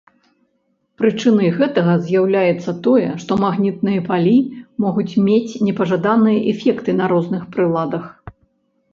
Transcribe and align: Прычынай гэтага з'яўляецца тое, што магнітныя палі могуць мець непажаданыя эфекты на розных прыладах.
Прычынай 0.99 1.49
гэтага 1.57 1.91
з'яўляецца 2.05 2.71
тое, 2.87 3.03
што 3.23 3.31
магнітныя 3.43 3.99
палі 4.07 4.33
могуць 4.85 5.19
мець 5.27 5.59
непажаданыя 5.67 6.39
эфекты 6.55 6.91
на 7.03 7.11
розных 7.13 7.43
прыладах. 7.57 8.09